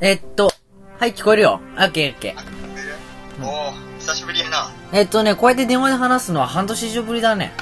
[0.00, 0.50] えっと、
[0.98, 1.60] はい、聞こえるよ。
[1.76, 3.44] オッケーオッケー。
[3.44, 4.70] おお久しぶりやな。
[4.92, 7.52] えっとね、こうやって電話で話すのは半年以上ぶりだね。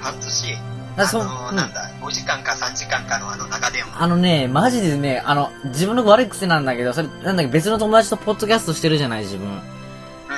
[0.00, 0.54] 半年？
[0.96, 4.02] あそうあのーうんなんだ、5時間か3時間かのあの長電話。
[4.02, 9.48] あのね、マジでね、あの、自分の悪い癖なんだけど、それ、なんだっけ、別の友達とポッドキャストしてるじゃない、自分。
[9.48, 9.60] うん。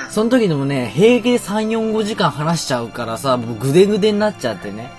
[0.09, 4.89] その時でもね、平気で3、4、5時間話しちゃうからさ、もうグデグデになっちゃってね。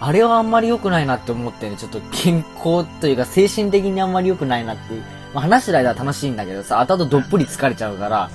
[0.00, 5.04] あれはあんまり良くないなって思ってね、ちょっと健康というか精神的にあんまり良くないなっていう。
[5.34, 8.30] まあ、話してる間は楽しいんだけどさ、後々どっぷり疲れちゃうから、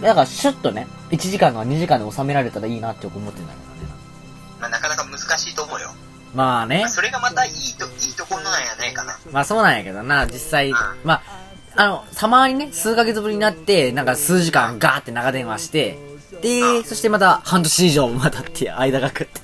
[0.00, 3.92] だからシュッとね、1時間とか2時間で収められたらいいなって思ってんだけどね。
[4.60, 5.90] まあ、なかなか難しいと思うよ。
[6.34, 6.88] まあねまあ、。
[6.88, 9.18] それがまたいいと、いいところなんやないかな。
[9.30, 10.72] まあそうなんやけどな、実際、
[11.04, 11.22] まあ、
[11.76, 15.98] あの、たまにね、数ヶ月ぶりになって、なんか数時間ガーって長電話して、
[16.40, 19.40] で、そしてまた半年以上またって間がくって。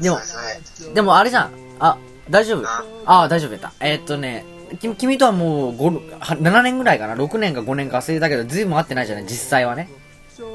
[0.00, 0.18] でも、
[0.94, 1.50] でもあれじゃん。
[1.78, 3.72] あ、大丈夫あああ、大丈夫やった。
[3.80, 4.44] えーっとね、
[4.78, 9.24] 君君とはもう5、は7年ぐらいかな ?6 年か5年か忘れたけど、ずいぶん会ってないじゃない？
[9.24, 9.88] 実際はね。
[10.38, 10.46] えー、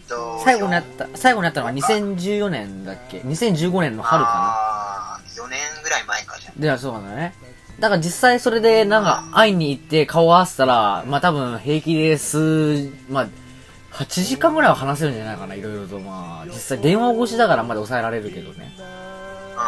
[0.00, 6.60] っと、最後に会った、最後に会ったのは2014年だっけ ?2015 年の春かあー4年ぐらい前かじゃん。
[6.60, 6.72] な。
[6.74, 7.34] で、そうなんだね。
[7.78, 13.28] だから実際それでなんか会いに行って顔を合わせたら、まあ多分平気で数、まあ、
[13.92, 15.98] 8時間ぐらいは話せるんじゃないかな、いろいろと。
[16.00, 18.74] まあ、実際電話越しだからまだ抑えられるけどね。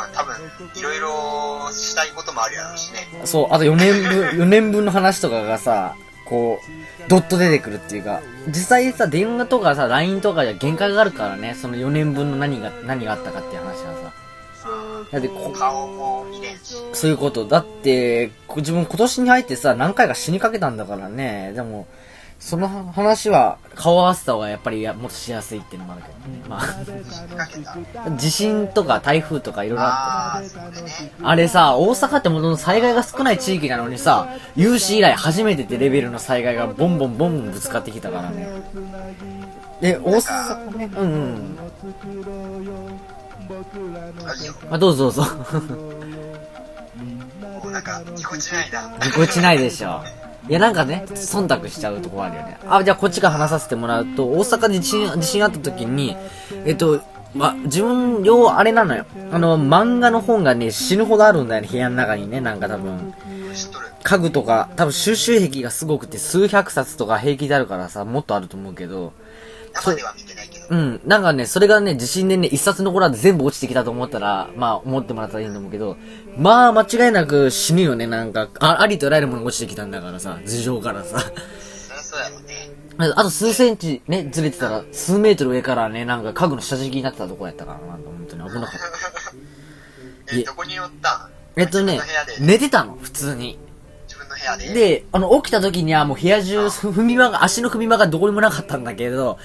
[0.06, 0.34] うん、多分、
[0.76, 3.08] いろいろしたいこともあるやろうしね。
[3.24, 14.12] そう、あと4年分、 4年分の話とかがさ、こう、ドッと出てくるっていうか、実際さ、電話とかさ、LINE とかじゃ限界があるからね、その4年分の何が、何があったかっていう話がさ。
[15.10, 16.76] だってこ、顔も見れんし。
[16.92, 17.46] そういうこと。
[17.46, 21.52] だって、こ自分今年に入ってさ、何回か死にかけたんだからね。
[21.54, 21.86] でも、
[22.40, 26.42] その話は顔合わせた方がやっぱりやもっとしやすいっていうのもあるけどね。
[26.48, 26.58] ま。
[28.06, 30.58] あ、 地震とか台風とかいろいろあって
[31.22, 38.48] あれさ、大阪ってもともと災害が少ない地域なのにさ、有史以来初めてってレベルの災害がボンボンボンボンぶつかってきたからね。
[39.82, 41.58] で、大阪ね、うんうん。
[44.70, 45.22] あどうぞどうぞ。
[47.40, 48.90] も うなんか、ぎこちないな。
[49.04, 50.02] ぎこちないでしょ。
[50.48, 52.58] いや、なんかね、忖度しちゃうとこあるよね。
[52.66, 56.16] あ、じゃあこっちから話させてもらうと、大阪で地震、地震あった時に、
[56.64, 57.00] えっと、
[57.34, 59.04] ま、自分用、あれなのよ。
[59.30, 63.14] あの、漫画の本がね、死ぬほどあるんだよね、部屋の中にね、なんか多分。
[64.02, 69.12] 家具とか、多分収集癖がすごくて数百冊とか平気であるからさ、もっとあると思うけど、
[69.74, 70.66] 生では見てないけど。
[70.70, 75.96] うん、なんかね、それがね、地震でね、一冊残らず全部落ちてきたと思ったら、まあ、思ってもらったらいいと思うけど、
[76.38, 81.18] まあ、間違いなく死ぬよね、なんか、あありとあらゆるものが落ちてきたんだからさ、頭上からさ。
[82.02, 82.70] そうやろね。
[83.16, 90.36] あと数センチね、ずれてたら、数メートル上からね、なんか家具の下敷きになってたとこやったからな、本当に危なかった。
[90.36, 91.30] い え、えどこにおったん？
[91.56, 92.00] えっとね
[92.40, 93.58] 寝てたの、普通に。
[94.40, 94.72] 部屋で。
[94.72, 99.38] で、あの、起きた時にはもう部屋中、踏み場が、足の踏み場がどこにもなかったんだけど、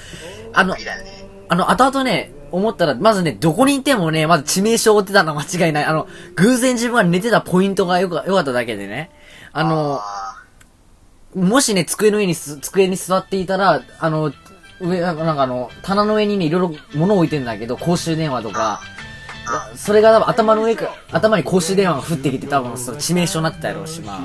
[0.54, 0.76] あの。
[1.48, 5.86] あの、後々ね、思ったら、まずね、どこにいてもね、まず致命傷を負ってたのは間違いない。
[5.86, 9.12] あの、偶然自分が寝てたポイントがよかよかっただけでね。
[9.52, 10.44] あの、あ
[11.36, 14.32] もしね、机の上にす、机に座っていたら、あの、
[14.80, 18.82] 上、なんかあの、棚の上にね、いろいろ物を置いてんだけど、公衆電話とか、
[19.76, 24.20] それが多分頭の上か、頭に公衆電話が降ってきて多分その致命傷になってたやろうし、まあ。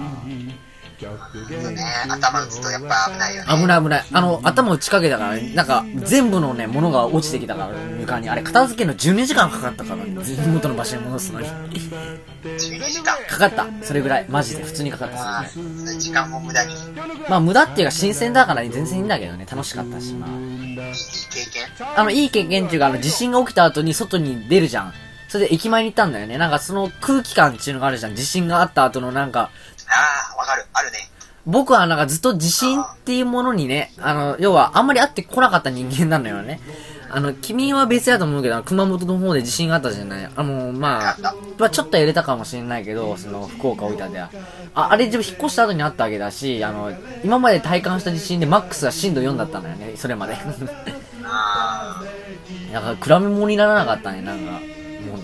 [1.70, 1.82] ね。
[2.08, 3.48] 頭打つとやっぱ危ないよね。
[3.48, 4.04] 危ない危ない。
[4.12, 8.28] あの、頭打ちかけたからね、なんか、全部のね、物が落ちてきたから、床に。
[8.28, 10.14] あれ、片付けるの12時間かかったからね、
[10.52, 11.46] 元の場所に戻すのに。
[11.46, 13.16] 12時間。
[13.28, 13.66] かかった。
[13.82, 14.26] それぐらい。
[14.28, 14.64] マジで。
[14.64, 15.40] 普通にかかった。
[15.40, 16.74] あそれぐらい時間も無駄に。
[17.28, 20.30] まあ、無駄っていうか、新鮮だからね、全然いいんだけどね、楽しかったし、まあ。
[20.30, 24.94] いい経験あの、いい経験っていうか、あの、地震が起きた後に外に出るじゃん。
[25.30, 26.38] それで駅前に行ったんだよね。
[26.38, 28.16] なんかその空気感っていうのがあるじゃん。
[28.16, 29.50] 地震があった後のなんか、
[29.86, 30.66] ああ、わかる。
[30.72, 31.08] あるね。
[31.46, 36.58] 僕はなんかずっと地震っていうものにね、あの、要はあんまり会ってこなかった人間なのよね。
[37.12, 40.28] あの、君は別やと思うけど、熊本の方で地震があったじゃない。
[40.34, 41.16] あの、まあ、
[41.58, 44.30] まあちょっと揺れたかもしれないけど、その、福岡大分では。
[44.74, 46.92] あ、あれ自分引っ越した後にあったわけだし、あの、
[47.22, 50.36] 今まで体感した地震でマックスが震度4だったのよね、それまで。
[51.24, 52.02] あ
[52.74, 54.79] なんか、比べ物にならなかったね、なんか。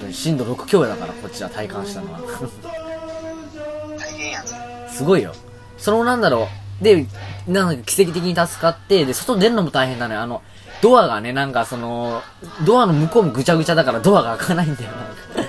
[0.07, 2.19] 当に震度6強だから、こっちは体感したのは。
[2.19, 2.23] あ、
[3.99, 4.97] 大変やつ。
[4.97, 5.33] すごいよ。
[5.77, 6.49] そのなんだろ
[6.81, 6.85] う。
[6.85, 7.07] で、
[7.47, 10.21] なんか奇跡的に助かって、で、外出るのも大変なのよ。
[10.21, 10.43] あの、
[10.83, 12.23] ドアがね、なんかその、
[12.65, 14.91] ドアの向こうもぐちゃぐちゃだからドアが開かないんだよ。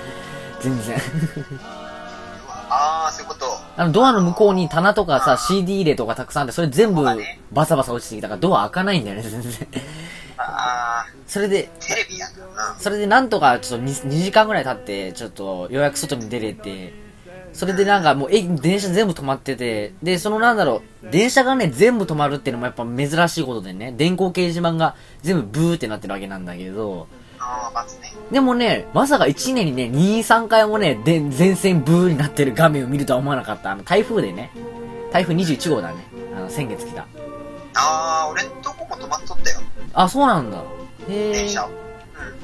[0.60, 0.96] 全然。
[2.70, 3.46] ああ、そういうこと。
[3.76, 7.04] あの、ドアの向こうに棚とかさ、CD 入れとかたくさんあって、それ全部
[7.52, 9.68] バサバサ落ちてきたから、ドア開かないんだよね、全然。
[10.48, 12.72] ああ、それで、テレビやんな。
[12.74, 12.80] うん。
[12.80, 16.92] それでなんとかちょっと 2, 2時間ぐらい経って、ちょっとようやく外に出れて、
[17.52, 27.08] それでなんかもう、え、電車全部止まってて、で、そのなんだろう、電車がね、全部止まるっていうのもやっぱ珍しいことでね、電光掲示板が全部ブーってなってるわけなんだけど。
[28.30, 33.72] でもね、まさか1年にね、2、3回もね、で、前線ブーになってる画面を見るとは思わなかった。
[33.72, 34.50] あの、台風でね、
[35.12, 35.96] 台風21号だね。
[36.36, 37.06] あの、先月来た。
[37.78, 39.60] ああ、俺んとこも止まっとったよ。
[39.94, 40.58] あ、そうなんだ。
[41.08, 41.32] へえ。
[41.32, 41.64] 電車。
[41.64, 41.70] うん。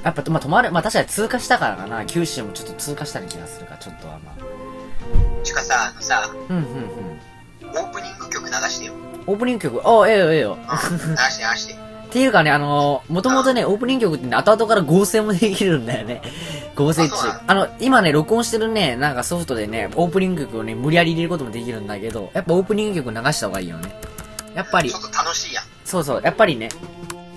[0.05, 2.07] やっぱ、まあ、止まる、まあ、確かに通過したからかな。
[2.07, 5.45] 九州もちょっと通過したり気がするから、ちょっとはまあ。
[5.45, 7.71] しかさ、あのさ、うん、うん、うん。
[7.71, 8.93] オープニング曲流してよ。
[9.27, 10.53] オープニング曲、あ、ええよ、ええよ。
[10.53, 11.11] うん。
[11.11, 11.75] 流して流して。
[12.15, 16.23] っていうかね、あのー、もともとね、オープニング曲ってね、後々から合成もできるんだよね。
[16.77, 17.43] 合成中あ。
[17.49, 23.89] あの、今ね、録音してるね、なんかソフトでね、オープニング曲をね、無理やり入れることもできるんだけど、やっぱオープニング曲流した方がいいよね。
[24.55, 25.65] やっぱりちょ、っと楽しいやん。
[25.85, 26.69] そうそう、やっぱりね、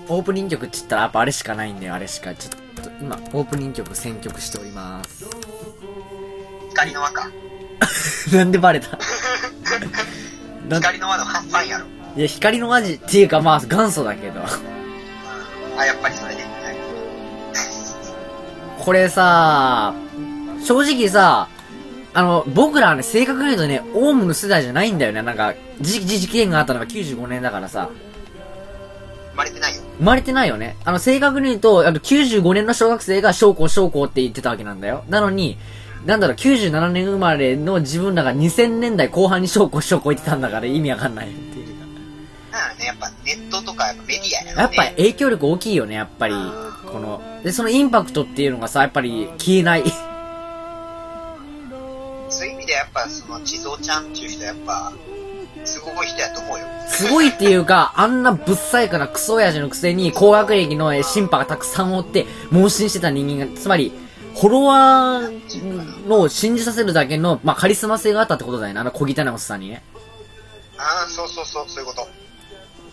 [0.08, 2.34] オープニング曲って言ったらやっぱあれしかないんだよ、あれしか。
[2.36, 5.26] ちょっと、今、オープニング曲選曲しております。
[6.70, 7.30] 光の輪か。
[8.34, 8.98] なんでバレた？
[10.70, 11.86] 光の輪のファンやろ。
[12.16, 14.42] いや、光の味っていうかまあ元祖だけど。
[15.78, 16.46] あ、やっぱりそれね。
[18.80, 19.94] これさ、
[20.66, 21.48] 正直さ、
[22.18, 25.22] あの、僕らはね、正確に言うとね、オウムの世代じゃないんだよね。
[25.22, 27.92] なんか、じ、じ、事件があったのが95年だからさ、
[29.34, 29.84] 生まれてないよ。
[30.00, 30.78] 生まれてないよね。
[30.84, 35.04] あの、正確に言うと、あの、95年の小学生が将校将校って言ってたわけなんだよ。
[35.10, 35.60] なのに、
[36.08, 41.86] なんだろう、97年生まれの自分らが2000年代後半に将校将校言ってたんだから意味わかんないっていうか。
[42.80, 44.62] ね、やっぱネットとかやっぱメディアやろね。
[44.64, 46.34] やっぱり影響力大きいよね、やっぱり。
[46.92, 49.84] この、で、そのインパクトっていうのがさ、やっぱり消えない。
[52.68, 54.94] でやっぱその地蔵ちゃんっていう人はやっぱ、
[55.66, 56.66] すごい人やと思うよ。
[56.88, 63.92] すごいっていうか、あんなぶっさいからクソ親父のくせに高学歴のえ審判がたくさんおって、盲信してた人間が、つまり、
[64.36, 69.82] フォロワーの信じさせるだけの、まあ、カリスマ性があったってことだよね、あの小汚いおっさんにね。
[70.78, 72.08] ああ、そうそうそう、そういうこと。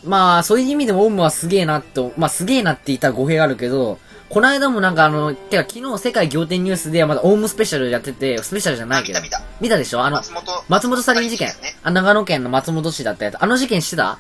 [0.04, 3.98] まあ、そういう意味でもオウムはすげえなと、まあ、すげえなって言ったら語弊があるけど、
[4.34, 9.20] この間もなんかあの、てか昨日世界仰天ニュースでまだオウムスペシャルやってて、スペシャルじゃないけど。
[9.20, 10.02] あ見た見た見たでしょ？
[10.02, 11.76] あの、松本、松本サリン事件ね。
[11.84, 13.40] あ、長野県の松本市だったやつ。
[13.40, 14.18] あの事件してた？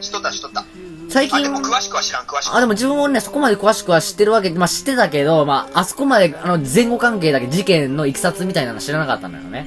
[0.00, 0.64] しとったしとった。
[1.10, 9.66] 最近あ、でも詳しくは知らん、詳しくあ、でも自分もね、そこまで詳しくは知ってるわけ、まあ知ってたけど、まあ、あそこまで、あの、前後関係だけ事件のいきさつみたいなの知らなかったんだよね。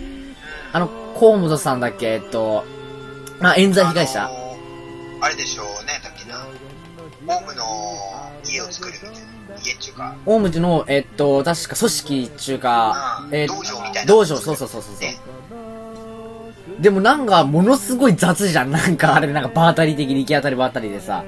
[0.73, 0.87] あの、
[1.19, 2.65] 河本さんだっけ、えっと、
[3.41, 4.23] あ、冤罪被害者。
[4.23, 4.31] あ
[5.21, 6.39] あれでしょうね、だっけな。
[7.27, 7.63] ホームの
[8.43, 9.30] 家を作るみたいな。
[9.63, 14.99] 家っていうか、オウムの、えっと、確か組織っていうか、うんえ道場みたいな道場、そうそうそうそうそう。
[14.99, 15.19] ね。
[16.79, 18.71] でもなんか、ものすごい雑じゃん。
[18.71, 21.23] なんか、あれなんか、場当たり的に行き当たり場当たりでさ。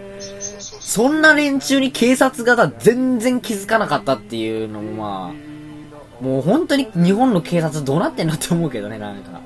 [0.79, 5.33] そんな連中に警察がさ全然気づかなかったっていうのもま
[6.21, 9.41] あ、もう本当に日本の警察どうなってんのって思うけどね、なんか。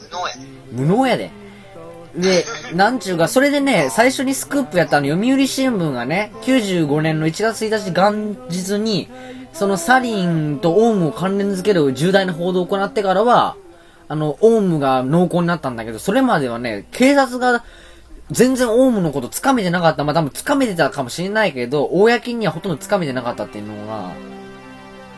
[0.00, 0.46] 無能やね。
[0.72, 1.30] 無能やで。
[2.14, 2.44] で、
[2.74, 9.08] なんちゅうか、それでね、最初にスクープやったあの、読売新聞がね、95年の1月1日元日に、
[9.52, 13.56] そのサリンとオウムを関連づける重大な報道を行ってからは、
[14.08, 17.62] あの、オウムが濃厚になったんだけど、それまではね、警察が
[18.30, 20.04] 全然オウムのこと掴めてなかった。
[20.04, 24.12] まあ、多分掴めてたかもしれないけど、公にはほとんど掴めてなかったっていうのが、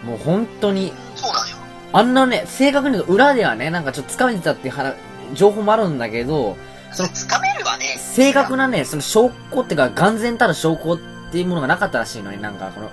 [0.04, 1.56] もう本当に、そうなんよ。
[1.92, 4.94] あんなね、正確に言うと裏ではね、なんかちょっと掴めてたっていう話
[5.34, 6.56] 情報もあるんだけど、
[6.92, 7.96] そのつかめるわね。
[7.98, 10.98] 正確なね、その証拠ってか、眼前たる証拠っ
[11.30, 12.90] ていうものがなかったらしいのに、なんかこの、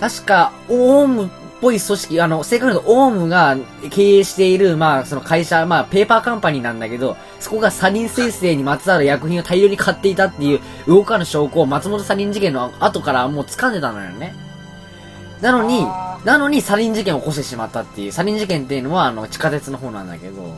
[0.00, 1.28] 確か、オウムっ
[1.60, 3.56] ぽい組織、あの、正確に言うと、オウムが
[3.90, 14.34] 経営している、まあ、その会社、まあ、ペーパーカンパニーなんだけど、そこがサリン生成にまつわる薬品を大量に買っていたっていう動かぬ証拠を松本サリン事件の後からもう掴んでたのよね。
[15.40, 15.86] なのに、
[16.24, 20.56] なのにサリン事件を起こしてしまったっていう、サリン事件っていうのは、あの、地下鉄の方なんだけど、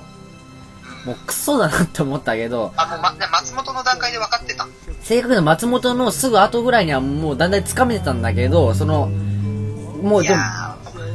[1.05, 4.67] もうクソだなって思ったけど、あ、もう、ま、松本の段階で分かってた。
[5.03, 10.43] 正確に松本のすぐ後ぐらいにはもうだんだん掴めてたんだけど、その、もうでも、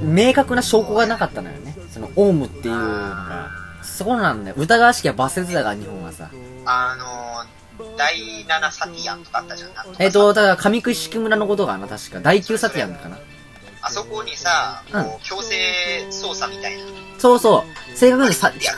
[0.04, 1.76] 明確な証拠がなかったのよね。
[1.92, 3.50] その、オウムっていうのが。
[3.84, 4.56] そうなんだよ。
[4.58, 6.30] 疑わしきは罰せだから、日本はさ。
[6.34, 6.96] ーあ
[7.78, 8.16] のー、第
[8.48, 9.70] 7サティアンとかあったじゃん。
[10.00, 12.20] えっ、と、だから、上久敷村のことがな、確か。
[12.20, 13.18] 第9サティアンかな。
[13.82, 15.56] あそこにさ、うんこう、強制
[16.10, 16.84] 捜査みたいな。
[17.24, 17.98] そうそう。
[17.98, 18.76] 正確にさ、地下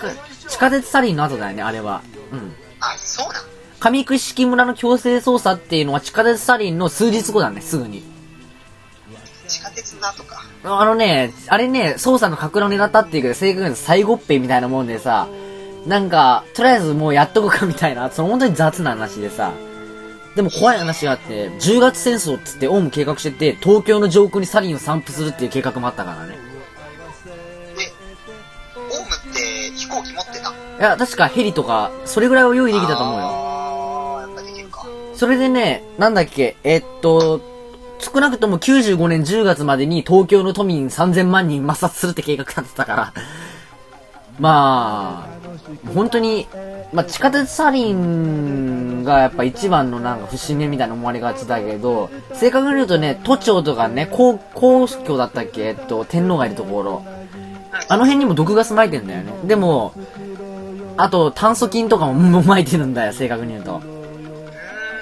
[0.47, 2.03] 地下鉄サリンの後だよね、あれは。
[2.31, 2.53] うん。
[2.79, 3.43] あ、そうなん
[3.79, 8.03] 上久敷村の強制捜査っていうのは地下鉄サリンの数日後だね、すぐに。
[9.47, 10.45] 地下鉄の後か。
[10.63, 15.27] あのね、あれね、捜査の格論を狙ったっていうけど、正確に最後っぺみたいなもんでさ、
[15.87, 19.53] なんか、とりあえずもうやっとこうかみたいな、その本当に雑な話でさ、
[20.35, 26.44] でも怖い話があって、10月戦争っつってオウム計画してて、東京の上空にサリンを散布するっていう計画もあったからね。
[30.77, 34.43] いや、確かヘリとか、それぐらいは用意できたと思うよ。
[34.43, 34.85] できるか。
[35.13, 37.41] それでね、なんだっけ、えっと、
[37.99, 43.13] 少なくとも95年10月までに東京の都民3000万人抹殺するって計画立てたから、
[44.37, 45.35] まあ、
[45.93, 46.45] 本当に、
[46.91, 55.61] まあ、地下鉄サリンがやっぱ一番のなんか節目みたいな思われがちだけど、正確に言うとね、都庁とかね、皇皇居だったっけ？
[55.67, 57.05] えっと、天皇がいるところ。
[57.87, 59.33] あの辺にも毒ガス撒いてんだよね。
[59.45, 59.93] でも、
[60.97, 63.81] あと炭素菌とかも撒いてるんだよ、正確に言うと。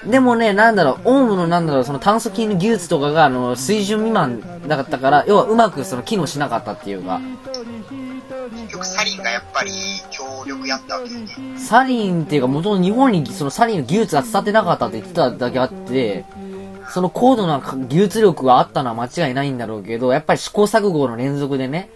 [0.05, 7.21] でもね、なんだろう、オウムのなんだろう、その炭素菌の技術とかが、あの、水準未満だったから、要はうまくその機能しなかったっていうか、
[8.51, 9.71] 結局サリンがやっぱり
[10.11, 11.27] 協力やったわけよね。
[11.57, 16.25] サリンっていうか、元々日本にそのサリンの技術が伝わってなかったって言ってただけあって、
[16.89, 21.89] その高度な技術力があったのは間違いないんだろうけど、やっぱり試行錯誤の連続でね、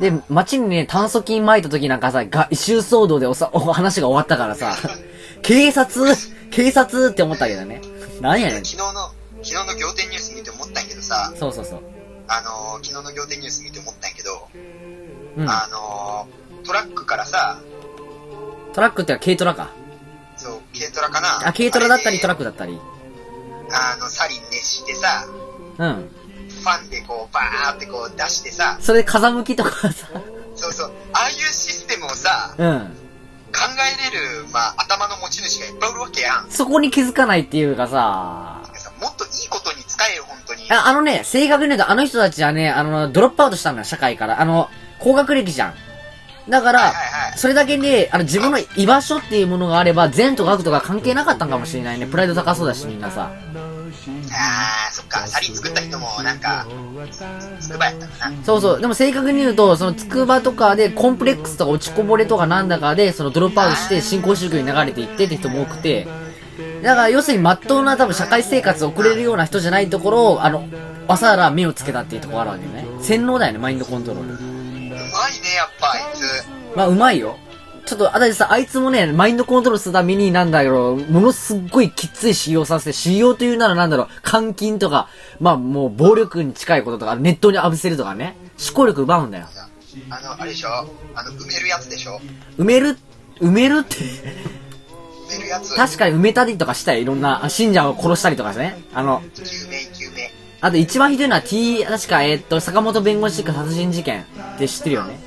[0.00, 4.76] で、街にね、炭素菌撒いた時なんかさ、が、異臭騒動でおさ、 お話が終わったからさ、
[5.42, 6.14] 警察
[6.50, 7.80] 警察って思ったけどね。
[8.20, 8.64] なんやねん。
[8.64, 9.10] 昨日の、
[9.42, 11.80] 昨日の仰天ニュース見て思ったんやけどさ、そうそうそう。
[12.28, 14.48] あのー昨日の仰天ニュース見て思ったんやけど、
[15.38, 15.48] うん。
[15.48, 17.58] あのートラックからさ、
[18.74, 19.70] トラックってのは軽トラか。
[20.36, 22.38] そう、軽トラかなあ、軽トラだったりトラック。
[22.38, 22.78] クだったり。
[23.70, 25.26] あの、サリン熱してさ、
[25.78, 26.10] うん。
[26.48, 30.08] ファンでこう、バーってこう出してさ、それ風向きとかさ、
[30.54, 32.96] そうそう、ああいうシステムをさ、うん。
[33.52, 36.50] 考えれる、まあ、頭の持ち主がいっぱいおるわけやん。
[36.50, 40.70] そこに気づかないっていうかさ、さもっといいことに使えよ、本当に。
[40.70, 44.40] ああのね、正確に言うとあの人たちはね、あの、ドロップアウトしたのよ、社会から。
[44.40, 45.74] あの、高学歴じゃん。
[46.48, 52.06] だから、はいはいはいそれだけで、あの、自分の居場所っていうものがあれば、善とか悪とか関係なかったんかもしれないね。
[52.06, 53.30] プライド高そうだし、みんなさ。
[54.32, 56.66] あー、そっか、サリン作った人もなんか、
[57.60, 58.44] つくばやったかな。
[58.44, 58.80] そうそう。
[58.80, 66.06] でも正確に言うと、その、つくばとかで、コンプレックスとか落ちこぼれとかなんだかで、その、ドロップアウトして、新興宗教に流れていってって人も多くて、
[66.82, 70.68] だから、要するに、まっとうな多分社会生活を送れるような人じゃないところを、あの、
[71.08, 72.86] 朝原目をつけたっていうところがあるわけね。
[73.00, 74.34] 洗脳だよね、マインドコントロール。
[74.34, 75.00] うまいね、
[75.56, 76.76] やっぱ、あいつ。
[76.76, 77.38] まあ、うまいよ。
[77.86, 85.08] ちょっと、あたりさ、あいつもね、マインドコントロールするために、なんだろう、ものすっごいきっつい使用させて、使用というならなんだろう、監禁とか、
[85.40, 89.46] まあ、もう、暴力に近いこととか、ネットに浴びせるとかね、思考力奪うんだよ。
[90.10, 90.68] あの、あれでしょ？
[91.14, 92.20] あの、埋めるやつでしょ？
[92.58, 92.98] 埋める、
[93.40, 95.74] 埋めるって、埋めるやつ。
[95.74, 98.82] 確かに埋めたりとかしたよ、いろんな、あ信者を殺したりとかね。
[98.92, 100.30] あの、救命、救命。
[100.60, 104.26] あと一番ひどいのは T、確か、えーっと、坂本弁護士一家殺人事件
[104.56, 105.18] って知ってるよね。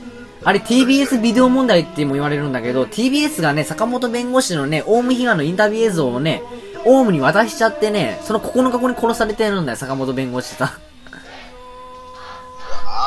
[0.43, 6.41] あれ TBS ビデオ問題っても言われるんだけど、TBS がね、坂本弁護士のね、オウム被害のインタビュー映像をね、
[6.85, 10.67] オウムに渡しちゃってね、その9日後に殺されてるんだよ、坂本弁護士さん。
[10.67, 10.71] あ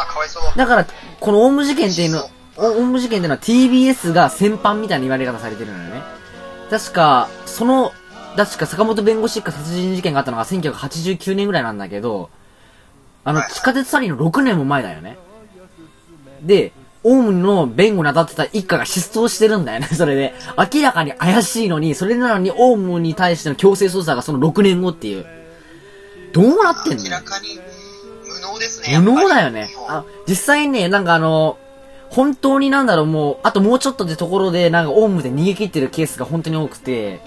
[0.09, 0.43] ー、かわいそう。
[0.57, 0.87] だから、
[1.21, 6.03] このオウム事件っていうの、オウム事件っていうのは TBS が先般みたいな言われ方されてるのよね。
[6.69, 7.93] 確か、その、
[8.37, 12.31] 確か坂本弁護士一家殺人事件があったのが1989年ぐらいなんだけど、
[13.25, 15.17] あの、地下鉄サリンの6年も前だよね。
[16.43, 16.73] で、
[17.05, 20.35] オウムの弁護に当たってた一家が失踪してるんだよね、 それで。
[20.73, 25.27] 明らかに怪しいのに、それなのにオウムに対しての強制捜査がその6年後っていう。
[26.33, 27.05] どうなってんの？
[27.05, 27.59] 明らかに
[28.27, 28.99] 無能ですね。
[28.99, 31.59] 無能だよねあ、実際ね、なんかあの、
[32.09, 37.21] 本当になんだろう、もう、あともうちょっとでところで、なんか、オウムで逃げ切ってるケースが本当に多くて、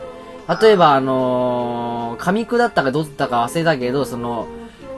[0.61, 4.47] 例えばあのー、上区だったかどうだったか忘れたけど、その、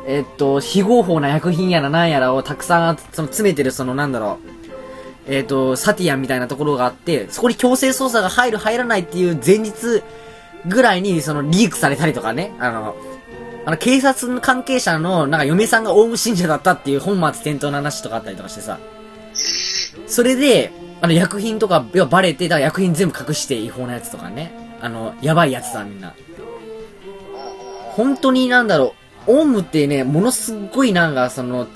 [0.06, 4.57] えっと、非合法な薬品やらなんやらをたくさん、その、詰めてる、その、なんだろう、
[5.28, 10.04] えっと、サティアンみたいなところがあって、そこに強制捜査が入る入らないっていう前日
[10.66, 12.96] ぐらいに、その、リークされたりとかね、あの、
[13.66, 18.80] あの、警察の関係者の、なんか嫁さんがオウム信者だったっていう本末転倒な話とかあったりとかしてさ。
[20.08, 24.54] それで、あの、薬品とかがバレて、だから薬品全部隠して違法なやつとかね。
[24.80, 26.14] あの、やばいやつだ、みんな。
[27.92, 28.94] 本当になんだろ
[29.28, 31.68] う、オウムってね、ものすっごいなんか、その、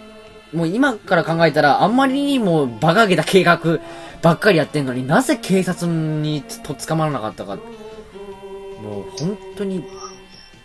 [0.53, 3.79] もう今から考えたら、あんまりにも馬鹿げた計画
[4.21, 7.55] ばっかりやってんのになぜ警察にとっ捕まらなかったか。
[7.55, 9.83] もう本当に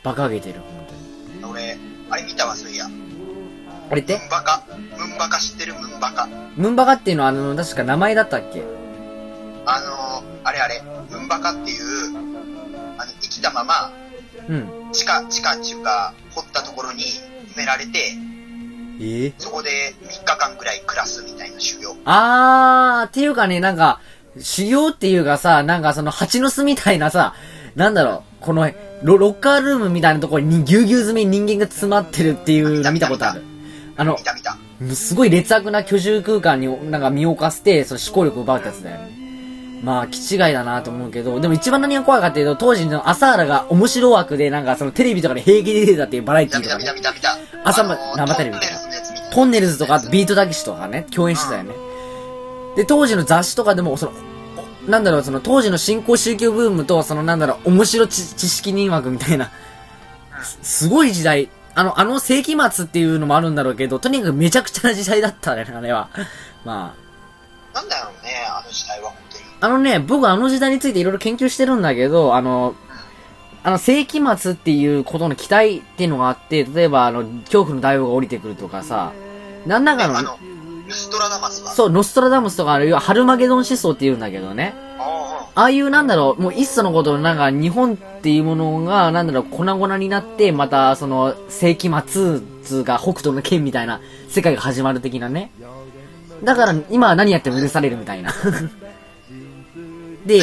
[0.02, 0.86] 馬鹿げてる、本
[1.40, 1.52] 当に。
[1.52, 1.78] 俺、
[2.10, 2.86] あれ見たわ、そういや。
[3.88, 4.18] あれって？
[4.18, 4.64] ムンバカ。
[4.70, 6.26] ムンバカ知ってるムンバカ。
[6.56, 8.64] ムンバカっていうのはあの、確か名前だったっけ？
[9.64, 12.16] あのー、あれあれ、ムンバカっていう、
[12.98, 13.92] あの、生きたまま、
[14.48, 14.92] うん。
[14.92, 17.04] 地下、地下っていうか、掘ったところに
[17.54, 18.14] 埋められて、
[19.00, 21.96] えそこで3日間くらい暮らすみたいな修行。
[22.04, 24.00] あー、っていうかね、なんか、
[24.38, 27.34] 修行っていうかさ、なんかその蜂の巣みたいなさ、
[27.74, 28.70] なんだろう、この
[29.02, 33.42] ロ、ロッカールームみたいなところにぎゅうぎゅう詰めに人間が詰まってるっていうの見たことある。
[33.96, 34.56] あの見、た見た。
[34.94, 39.16] すごい劣悪な居住空間になんか身を犯して、その思考力を奪うってやつだよね。
[39.82, 46.84] まあ、気違いだなと思うけど、でも一番何が怖いかっていうと、当時の朝原が面白枠で、なんかそのテレビとかで平気で出てたっていうバラエティーとかね。
[47.64, 48.85] 朝まあのー生テレビみたいな
[49.36, 51.74] トンネルズのやつ見たトンネルズとか、あとビートたけしとかね、共演してたよね。
[52.76, 54.12] で、当時の雑誌とかでも、その、
[54.86, 59.50] おなんだろう、その当時の新興宗教ブームと、そのなんだろう、面白知知識人枠みたいな、
[60.42, 66.08] すすごい時代、あの、あの世紀末っていうのもあるんだろうけど、とにかくめちゃくちゃな時代だったね、あれは。
[66.64, 66.94] ま
[67.74, 67.76] あ。
[67.76, 69.44] なんだろうね、あの時代は本当に。
[69.60, 72.74] あのね、僕あの時代についていろいろ研究してるんだけど、あの、
[73.62, 79.12] あの、世紀末っていうことの期待っていうのがあって、例えばあの、恐怖の大王が降りてくるとかさ、
[79.66, 80.38] なんだかの、あの、
[80.86, 81.74] ルストラダマス。
[81.74, 84.74] そう、ノストラダムスとかあるいはハルマゲドン思想って言うんだけどね。
[84.98, 95.50] あああいうなんだろう、もういっそのこと、なんか日本っていうものが、なんだろう、粉々になって、またその世紀末つうか北斗の剣みたいな世界が始まる的なね。
[96.44, 98.32] だから今は何やっても許されるみたいな。
[100.26, 100.42] で、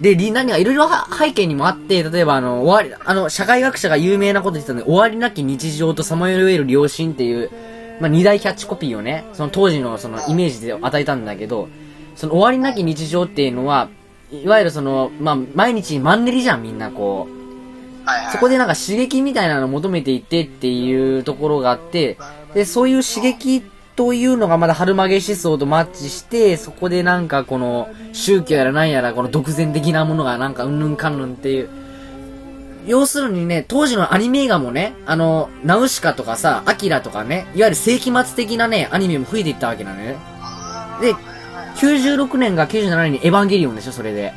[0.00, 7.50] で、り何がいろいろは背景にもあって、例えばあの、終わり、あの、社会学者が有名なこと言ってたので、終わりなき日常とさまよえる良心っていう、
[8.00, 11.68] まあ、二大キャッチコピーをね、その当時のそのイメージで与えたんだけど、
[12.16, 13.88] その終わりなき日常っていうのは、
[14.30, 17.38] いわゆるその、まあ、毎日マンネリじゃん、みんなこう。
[18.32, 22.18] そこでなんか刺激みたいなのを求めていってっていうところがあって、
[22.54, 23.62] で、そういう刺激
[23.96, 31.87] というのがまだ春曲げ思想とマッチして、そこでなんかこの宗教やらなんやらこの独善的なものがなんかうんぬんかんぬんっていう。
[32.88, 40.18] 要するにね、当時のアニメ映画もね、あの、ナウシカとかさ、アキラとかね、いわゆる世紀末的なね、アニメも増えていったわけなのよね。
[41.02, 41.14] で、
[41.76, 44.32] 96年が97年にエヴァンゲリオンでしょ、それで。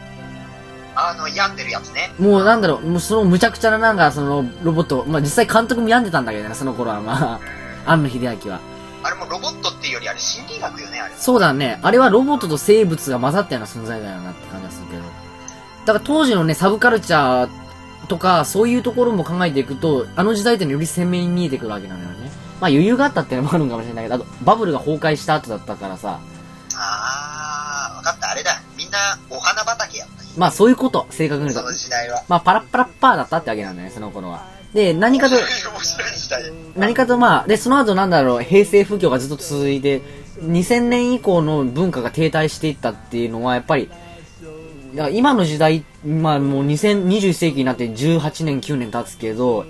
[0.96, 2.12] あの、病んでるやつね。
[2.20, 7.40] もうなんだろう、もうそのむちゃくちゃななんかそのロボット、まあ実際監督も病んでたんだけどね、その頃はま
[7.86, 8.60] あ、庵野秀明は。
[9.04, 11.14] あれもロボットっていうよりあれ心理学よね、あれ。
[11.18, 15.04] そうだね、あれはロボットと生物が混ざったような存在だよなって感じがするけど。
[15.86, 17.61] だから当時のね、サブカルチャー
[18.12, 22.30] とか、そういうところも考えていくと、あの時代ってより鮮明に見えてくるわけなのよね。
[22.60, 26.20] まあ余裕があったっていうのもあるんかもしれないけど、あとバブルが崩壊した後だったからさ、
[26.76, 28.62] あー、わかった、あれだ。
[28.78, 30.24] みんなお花畑やった。
[30.38, 31.76] まあそういうこと、正確に言そうのと。
[31.78, 32.22] 時代は。
[32.28, 34.44] まあパラッパラッパーだったってわけなんだよね、その頃は。
[34.74, 35.36] で、何かと。
[36.76, 40.02] 何かとまあ、で、その後なんだろう、平成不況がずっと続いて、
[40.42, 43.90] 2000年以降の文化が停滞していったっていうのは、やっぱり、
[44.96, 49.66] だから今の時代、まあもう2021世紀になって18年、9年経つけど、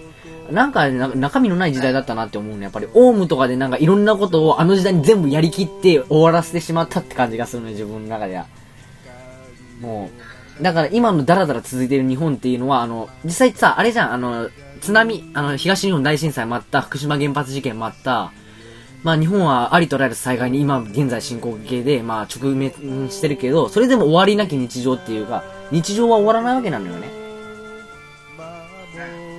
[0.52, 2.64] なんか中身のない時代だったなって思うね。
[2.64, 8.48] やっぱり、オウムとかでなんかいろんなことをあの時代に全部やりきって終わらせてしまったって感じがするね、自分の中では。
[9.80, 10.10] も
[10.60, 14.50] う、だから今のダラダラ続いてる日本っていうのは、あの、実際さ、あれじゃん、あの、
[14.82, 18.32] 津波、あの、東日本大震災もあった、福島原発事件もあった、
[19.04, 22.72] まあ日本はありとらゆる災害に今現在進行形で、まあ直面
[23.10, 27.10] してるけど、それでも終わりなき日常っていうか、日常は終わらないわけなのよね。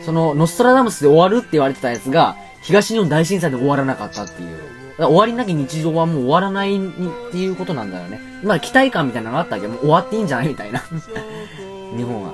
[0.05, 4.59] その、ノストラダムスで終わるって言われてたやつが、東日本大震災で終わらなかったっていう。
[4.99, 8.21] 終わりなき日常はもう終わらないにっていうことなんだよね。
[8.45, 10.83] まあ期待感みたいなのがあったけど、もう終わっていいんじゃないみたいな。
[11.97, 12.33] 日本は。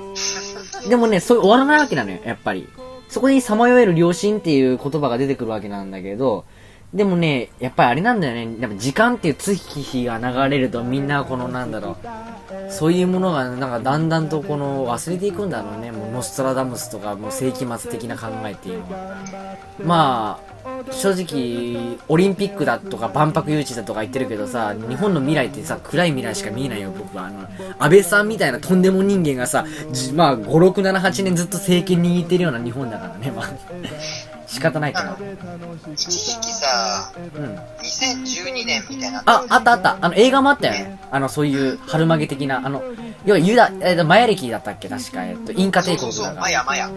[0.87, 2.67] でもね、そういう終わらないわけなのよ、やっぱり。
[3.07, 6.45] そこにさまよえる良心っていう言葉が出てくるわけなんだけど、
[6.93, 8.57] でもね、やっぱりあれなんだよね。
[8.59, 12.71] やっぱ時間っていう月日が流れるとみんなこのなんだろう。
[12.71, 15.91] そういうものがなんかだんだんとこの忘れていくんだろうね。
[15.91, 19.15] もうノストラダムスとかもう世紀末的な考えっていうのは。
[19.85, 27.27] まあ、正直、オリンピックだとか万博誘致だとか言ってるけどさ、日本の未来ってさ、暗い未来しか見えないよ、僕は。
[27.27, 27.47] あの、
[27.77, 29.65] 安倍さんみたいなとんでも人間がさ、
[30.13, 33.49] まあ、5、6、7、8年ずっと政権握ってるような日本だからね、まあ。
[34.49, 35.17] 仕方ないかな。
[35.93, 37.55] 一時期さ、うん。
[37.55, 39.21] 2012年みたいな。
[39.25, 39.97] あ、あったあった。
[40.01, 40.99] あの、映画もあったよね。
[41.11, 42.81] あの、そういう、春曲げ的な、あの、
[43.25, 44.89] 要はユダ、えっ、と、マヤ歴だったっけ？
[44.89, 46.41] 確か、えっと、インカ帝国だから。
[46.41, 46.89] マヤマヤ。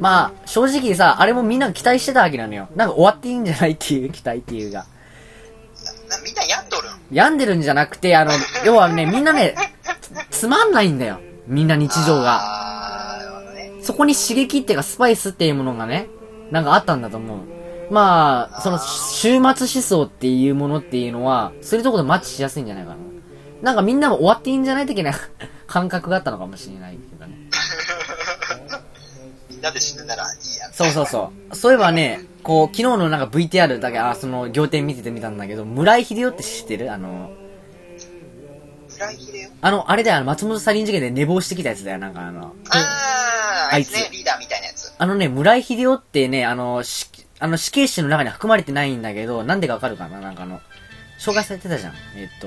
[0.00, 2.68] まあ、正直さ、あれもみんな期待してたわけなのよ。
[2.76, 4.86] なんか終わっていいんじゃないっていう期待っていうが。
[6.08, 6.92] なみんな病んどるん？
[7.10, 8.30] 病んでるんじゃなくて、あの、
[8.64, 9.54] 要はね、みんなね、
[10.30, 11.18] つつまんないんだよ。
[11.48, 12.62] みんな日常が。
[13.82, 16.06] そこに刺激っていうか、スパイスっていうものがね、
[16.52, 17.38] なんかあったんだと思う。
[17.90, 22.96] まあ、その、終末思想っていうものっていうのは、そういうところでマッチしやすいんじゃないかな。
[23.62, 25.12] なんかみんなも終わっていいんじゃない的な
[25.66, 27.36] 感覚があったのかもしれないけどね。
[29.50, 30.70] みんなで死ぬならいいや。
[30.72, 31.56] そうそうそう。
[31.56, 36.92] そういえばね、こう、昨日のなんか VTR だけ、あ、その、仰天見ててみたんだけど、村井秀夫って知ってる？
[36.92, 37.30] あの、
[38.90, 39.52] 村井秀夫？
[39.62, 42.52] あの、あれだよ、松本サリン事件で寝坊してきたやつだよ、なんかあの。
[42.70, 44.71] あー、あいつね、リーダーみたいな。
[45.02, 47.10] あのね、村井秀夫ってね、あの、し
[47.40, 50.20] あの死刑囚の中に含まれてないんだけど、なんでかわかるかな？
[50.20, 50.60] なんかあの、
[51.18, 51.92] 紹介されてたじゃん。
[52.14, 52.46] えっと、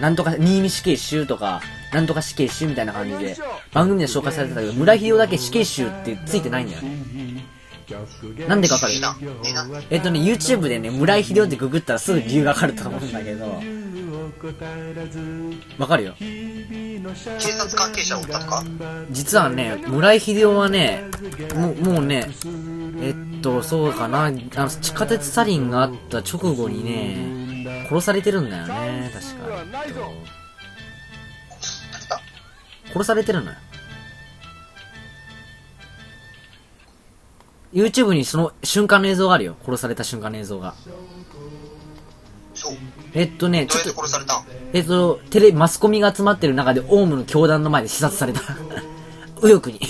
[0.00, 1.60] なんとか、新見死刑囚とか、
[1.92, 3.36] なんとか死刑囚みたいな感じで、
[3.72, 7.44] 番組で紹介されてたけど、村井秀夫だけ死刑囚ってついてないんだよね。
[8.46, 8.92] なんでかわかる。
[9.90, 13.60] えっとね、YouTube でね、村井秀夫ってググったらすぐ理由がわかると思うんだけど、
[15.78, 16.14] わかるよ。
[16.18, 17.02] 警
[17.52, 18.62] 察関係者おったとか？
[19.10, 21.04] 実はね、村井秀夫はね、
[21.54, 22.28] もう、もうね、
[23.00, 29.48] えっと、そうかな、あの、地下鉄サリンがあった直後にね、殺されてるんだよね、確か。
[29.86, 30.12] えっと
[32.92, 33.56] 殺されてるのよ。
[37.74, 39.54] YouTube にその瞬間の映像があるよ。
[39.62, 40.74] 殺された瞬間の映像が。
[43.14, 44.44] えっとね、ちょっと、殺されたん？
[44.72, 48.40] えっと、テレビ、マスコミが集まってる中で、オウムの教団の前で視察された。
[49.42, 49.80] 右翼に。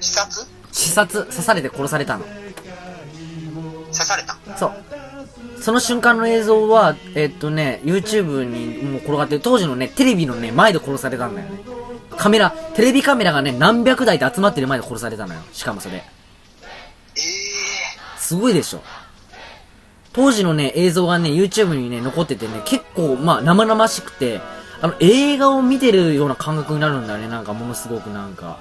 [0.00, 0.46] 自殺？
[0.72, 2.24] 視察、刺されて殺されたの。
[2.24, 4.58] 刺されたん？
[4.58, 4.72] そう。
[5.60, 11.60] その瞬間の映像は、えっとね、YouTube にもう転がってる、当時のね、テレビのね、前で殺されたんだよね。
[12.16, 15.40] カメラ、テレビカメラがね、何百台って集まってる前で殺されたのよ。
[15.54, 15.96] しかもそれ。
[15.96, 16.04] ええ
[18.18, 18.82] すごいでしょ。
[20.14, 24.40] 当時のね、映像がね、YouTube にね、残っててね、結構、まあ、生々しくて、
[24.80, 27.28] あの、映画を見てるような感覚になるんだよね。
[27.28, 28.58] なんか、ものすごくなんか。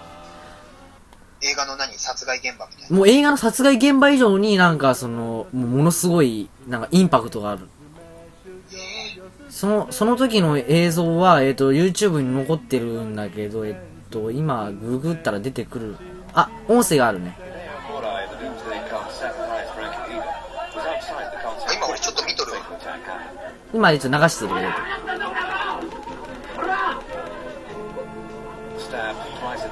[1.42, 1.94] ー、映画の何？
[1.96, 2.96] 殺害現場みたいな。
[2.96, 7.68] もう映画の殺害現場以上になんか、その、ものすごい、なんか、インパクトがある。
[8.72, 13.76] えその、その時の映像は、えっ、と、YouTube に残ってるんだけど、えっ
[14.10, 15.98] と、今、ググったら出てくる。
[16.34, 17.38] あ、音声があるね。
[17.90, 20.24] Morai, the Doomsday Cult sacrifice Frankie Eden,
[20.74, 22.60] was outside the cult's 今俺ちょっと見とるわ。
[22.84, 23.63] attack.
[23.74, 24.68] 今、一応流してるけど。
[28.78, 29.72] Stabbed twice in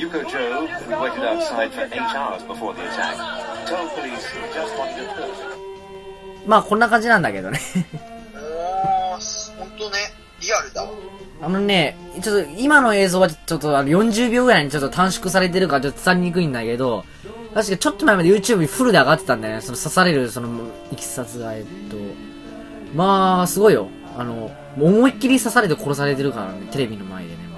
[0.00, 0.68] Yuko ール
[6.46, 7.60] まあこんな感じなんだけどね。
[9.58, 9.96] 本当ね、
[10.40, 10.88] リアルだ。
[11.42, 17.04] あのね、ちょっと今の映像はちょっと40秒ぐらいにちょっと短縮されてるからちょっと伝わりにくいんだけど、
[17.52, 20.48] 確かちょっと前まで YouTube にフルで上がってたんだよね、その刺されるその
[20.90, 21.96] 行き札が、えっと。
[22.94, 23.88] まあ、すごいよ。
[24.16, 27.49] あの、思いっきり刺されて殺されてるからね、テレビの前でね。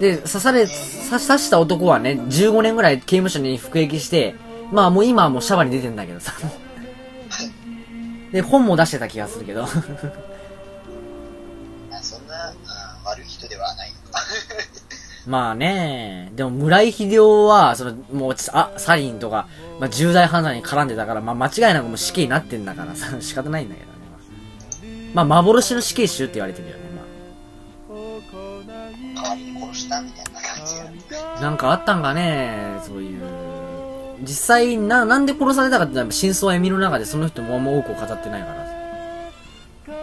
[0.00, 0.74] で、刺され、刺
[1.10, 4.34] 刺した男はね、15年ぐらい刑務所に服役して、
[4.72, 6.32] まあもう今はもうシャワーに出てんだけどさ。
[8.32, 9.64] で、本も出してた気がするけど。
[9.64, 9.66] あ
[12.02, 14.20] そんな、あ悪い人ではないのか。
[15.26, 19.48] まあね、でも村井秀夫は、その、もう、あ、サリンとか、
[19.80, 23.96] まあ重大犯罪に絡んでたから、まあ間違いなくもう死刑になってんだからさ、仕方ないんだけどね。
[25.14, 26.75] まあ、まあ幻の死刑囚って言われてるよ
[29.86, 30.74] したみたいな感じ。
[31.42, 33.22] なんかあったんかね、そういう。
[34.22, 38.54] 実際、な、なんで殺されたかって真相は闇の中でその人もあんま多くを語ってないから。
[39.88, 39.94] あ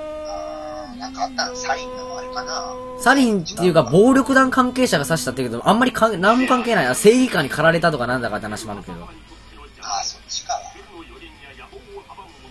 [0.95, 2.73] ーなんかあったんサリンのあれかな。
[2.99, 6.95] サリンっていうか、暴力団関係者が刺したって言うけど、あんまりかん、なんも関係ない。
[6.95, 9.03] 正義感に駆られたとかなんだかって話もあるけど。
[9.03, 10.53] あーそっちか。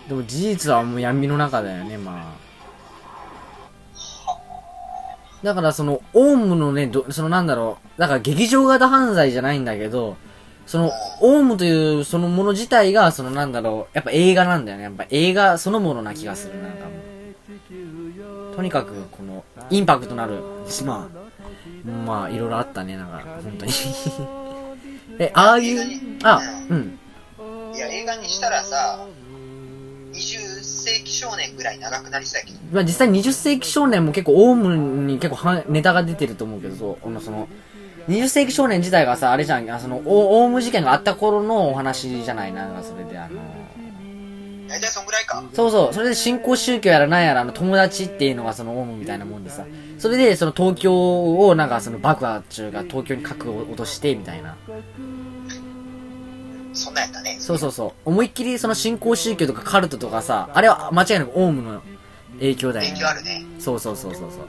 [0.07, 2.42] でも事実はもう闇の中だよね、まあ。
[5.43, 10.15] だからその、オウムのね、どそのなんだろう、だから劇場型犯罪じゃないんだけど、
[10.65, 14.83] その、オウムというそのもの自体が、そのなんだろう、やっぱ映画なんだよね。
[14.85, 16.91] やっぱ映画そのものな気がする、なんかも
[18.51, 18.55] う。
[18.55, 20.41] とにかく、この、インパクトのある、
[20.85, 23.71] まあ、まあ、いろいろあったね、なんか、本当に。
[25.19, 25.81] え、ああいう、
[26.23, 26.97] あ、うん。
[27.75, 29.05] いや、映画にしたらさ、
[30.13, 30.52] 20
[30.83, 32.57] 世紀少年ぐらい長くなりそうやけど。
[32.71, 34.75] まあ実際20世紀少年も結構オウム
[35.07, 37.47] に結構はネタが出てると思うけど、そう、その、
[38.09, 42.53] 20世紀少年自体がさ、あれじゃん、あその、オオウム事件があった頃のお話じゃない？
[42.53, 43.39] なんかそれであの、
[44.67, 45.43] 大体そんぐらいか。
[45.53, 49.65] そうそう、それで新興宗教やらなんやらあの友達っていうのがそのオウムみたいなもんでさ、
[49.99, 54.57] それでその東京をなんかその爆破中が東京に核を落としてみたいな。
[56.73, 57.37] そんなんやったね。
[57.39, 57.91] そうそうそう。
[58.05, 61.81] 思いっきりその新興宗教とかカルトとかさ、あれは間違いなくオウムの
[62.39, 62.91] 影響だよね。
[62.91, 63.45] 影響あるね。
[63.59, 64.47] そうそうそうそうそう。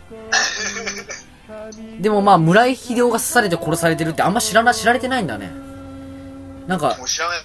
[2.00, 5.50] でもまあ、村井秀夫が刺されて殺されてるってあんま知らな、知られてないんだね。
[6.66, 7.40] なんかも、う知らない。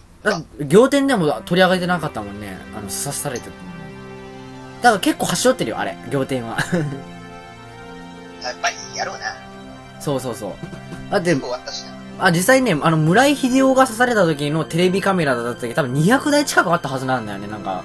[0.68, 2.58] 仰天でも取り上げてなかったもんね。
[2.76, 3.52] あの、刺されてる。
[4.82, 6.58] だから結構端折ってるよ、あれ、仰天は。
[8.42, 9.36] やっぱりやろうな。
[10.00, 10.52] そうそうそう。
[11.12, 11.99] だって、終わったしな。
[12.20, 17.84] あ、実際ね、あの、村井秀夫が刺された時のテレビカメラだった時、多分200台近くあったはずなんだよね、なんか。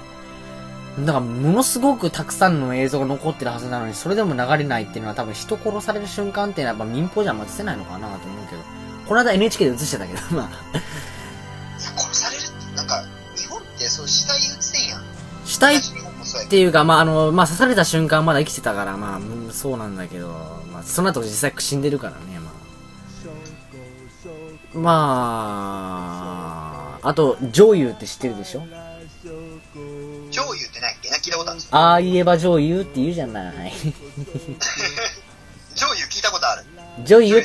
[0.99, 8.61] だから、ものすごくたくさんの映像が残ってるはずなのに、それでも流れないっていうのは多分人殺される瞬間っていうのはやっぱ民放じゃ待てせないのかなと思うけど。
[9.07, 10.45] この間 NHK で映してたけど、まあ。
[10.45, 10.81] いや、
[11.79, 13.03] 殺されるって、なんか、
[13.35, 15.01] 日本ってそう死体映せんやん。
[15.45, 15.81] 死体っ
[16.49, 20.29] ていうか、まあ、あの、まあ、刺された瞬間まだ生きてたから、まあ、うんそうなんだけど、
[20.71, 22.39] まあ、その後実際死んでるからね、
[24.75, 24.95] まあ。
[26.99, 28.59] まあ、あと、女優って知ってるでしょ？
[28.59, 28.65] ど、
[30.31, 31.09] 上優ってないっけ？
[31.09, 33.73] な聞いたことあるんですああ言えば女優って言うじゃない。
[35.75, 36.31] 上優聞いた。
[37.05, 37.43] 女優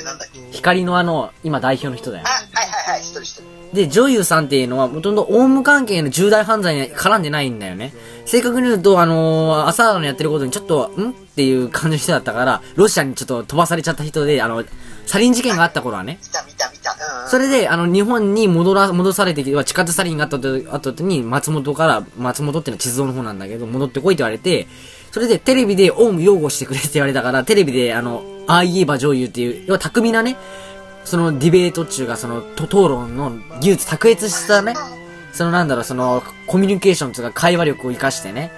[0.53, 2.31] 光のあの、今代表の人だよあ、。
[2.59, 3.42] はいはいはい、一人一人。
[3.73, 7.92] で、女優さんっていうのは、もともとオウム関係の重大犯罪に絡んでないんだよね。
[8.27, 11.11] 正確に言うと、あのー、朝原のやってることにちょっと、ん？
[11.11, 14.64] っていう感じの人だったから、ロシアにちょっと飛ばされちゃった人で、あの、
[15.07, 16.18] サリン事件があった頃はね。
[16.20, 16.92] 見た見た見た。
[16.92, 17.31] うん、うん。
[17.31, 24.66] それで、あの、日本に戻ら、戻されてきて、地下鉄サリンがあった後後に、松本から、松本っていうのは地図の方なんだけど、戻ってこいって言われて、
[25.11, 30.37] それでテレビでオウム擁護してくれって言われたから、テレビで、あの、ああ言えば女優っていう、要は巧みなね、
[31.05, 34.75] そのディベート中が、その、と討論の技術卓越したね、
[35.33, 38.53] そのなんだろう、その、コミュニケーションというか会話力を活かしてね、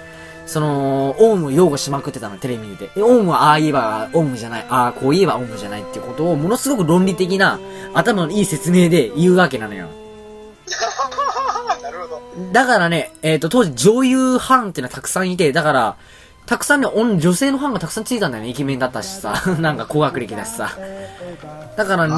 [0.45, 2.89] その、オウムを擁護しまくってたの、テレビで。
[2.95, 7.59] でオウムはああ言えばオウムじゃない、ああこう言えばオウムじゃないっていうことを、ものすごく論理的な、
[7.93, 9.87] 頭のいい説明で言うわけなのよ。
[11.81, 12.21] なるほど。
[12.51, 15.95] だからね、えっ、と、当時女優ファンっていうのはたくさんいて、だから、
[16.45, 18.49] たくさんね、女女性のファンがたくさんついたんだよね。
[18.49, 19.33] イケメンだったしさ。
[19.59, 20.71] なんか高学歴だしさ。
[21.77, 22.13] だからね、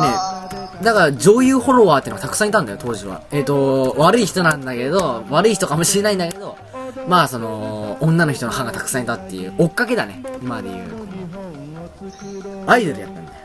[0.81, 3.21] だから女優フォロワーってのがたくさんいたんだよ、当時は。
[3.31, 6.57] えっ、と、悪い人なんだけど、悪い人かもしれないんだけど、
[7.07, 10.23] まあその、女の人のファンがたくさんいたっていう、追っかけだね。
[10.41, 11.05] 今で言う。
[12.67, 13.35] アイドルやったんだよ。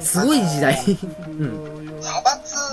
[0.00, 0.80] すごい時代。
[1.28, 2.02] うん。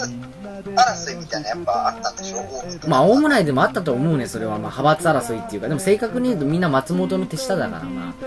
[0.06, 2.44] 争いみたいなやっぱあったんでしょ
[2.88, 4.58] まあ、オウム内でもあったと思うね、それは。
[4.60, 8.14] まあ、派閥争いっていうか、でも正確に言うとみんな松本の手下だから、まあ。
[8.20, 8.24] う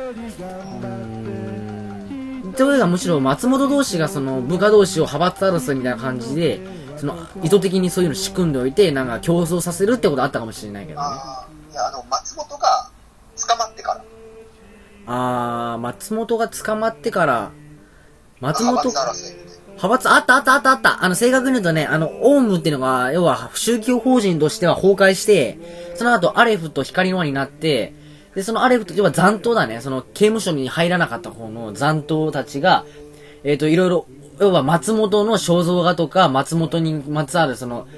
[0.84, 0.88] ー
[2.48, 2.52] ん。
[2.56, 6.60] というか、むしろ松本同士がその部下同士を派閥争いみたいな感じで、
[6.96, 11.06] その意図的にそういうの仕組んでおいて、なんか競争させるってことあったかもしれないけどね。
[11.06, 12.90] ああ、いや、あの、松本が
[13.48, 14.04] 捕まってから、
[15.06, 17.50] あー、松本が捕まってから、
[18.40, 18.92] 松本。
[19.82, 21.04] 派閥、あったあったあったあった。
[21.04, 25.58] あの、正確に言うとね、あの、オウムっていうのが、要は、宗教法人としては崩壊して、
[25.96, 27.92] その後、アレフと光の輪になって、
[28.36, 32.84] で、そのアレフと、要は残党だね、その、刑務所に入らなかった方の残党たちが、
[33.42, 34.06] えっ、と、いろいろ、
[34.38, 37.88] 要は松本の肖像画とか、松本にまつわるその、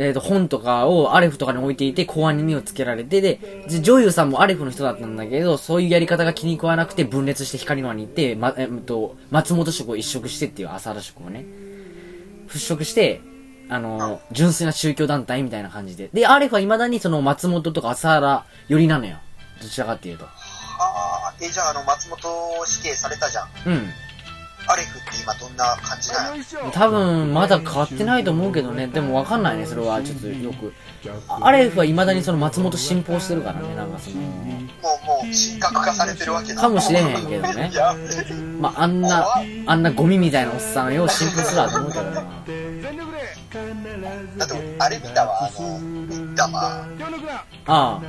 [0.00, 11.44] えっ、と、本とかをアレフとかに置いていて、公安に目をつけられて、で、で女優さんもアレフの人だったんだけど、そういうやり方が気に食わなくて分裂して光の輪に行って、ま、えっと、松本色を一色してっていう朝原色をね、
[12.48, 13.20] 払拭して、
[13.68, 16.08] あの、純粋な宗教団体みたいな感じで。
[16.14, 19.18] で、アレフは未だにその松本とか朝原寄りなのよ。
[19.62, 20.24] どちらかっていうと。
[20.24, 20.28] あ
[20.78, 22.18] あ、え、じゃああの、松本
[22.64, 23.48] 死刑されたじゃん。
[23.66, 23.90] うん。
[24.70, 26.32] アレフって今どんな感じな
[26.64, 28.86] の多分、まだ変わってないと思うけどね。
[28.86, 30.00] でもわかんないね、それは。
[30.02, 30.72] ちょっとよく。
[31.28, 36.60] あアレフは未だにその松本信奉してるからね、なんかその、もう、もう、神格化されてるわけだ。
[36.60, 37.70] かもしれへんけどね
[38.60, 39.26] まあ、あんな、
[39.66, 42.12] あんなゴミみたいなおっさんよ、信奉するわと思うけどな。
[44.38, 47.00] だって、あれ見たわ、あの、ミッタマー。
[47.66, 48.00] あ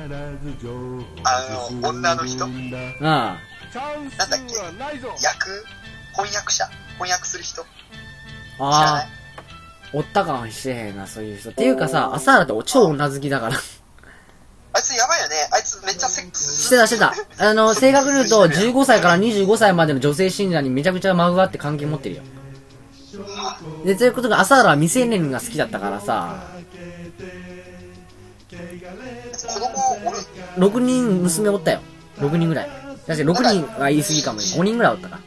[1.24, 1.42] あ
[1.82, 3.36] の、女の人あ、なんだっあ
[4.30, 4.54] け？
[5.24, 5.64] 役？
[6.12, 7.62] 翻訳者翻訳する人？
[7.62, 7.66] 知
[8.60, 9.06] あ、ああ、
[9.92, 11.50] おったかもしれへんな、そういう人。
[11.50, 13.56] っていうかさ、朝原って超女好きだから。
[14.74, 15.34] あいつやばいよね。
[15.52, 17.12] あいつめっちゃセックスしてたしてた。
[17.38, 22.22] あの、正確に言うと、15歳から25歳までの女性信者にめちゃくちゃマグワって関係持ってるよ。
[23.84, 26.46] で、ということが、朝原は未成年が好きだったからさ、
[28.50, 30.18] 子供おる
[30.70, 31.80] 6人娘おったよ。
[32.18, 32.70] 6人ぐらい。
[33.06, 34.44] 確か6人は言い過ぎかもね。
[34.44, 35.20] 5人ぐらいおったか。